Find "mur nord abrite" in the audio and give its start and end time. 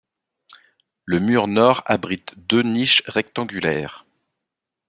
1.19-2.33